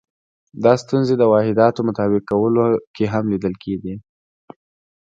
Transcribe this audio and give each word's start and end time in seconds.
دا 0.63 0.73
ستونزې 0.83 1.13
د 1.17 1.23
واحداتو 1.33 1.79
مطابق 1.89 2.21
کولو 2.31 2.65
کې 2.95 3.05
هم 3.13 3.23
لیدل 3.31 3.53
کېدې. 3.63 3.95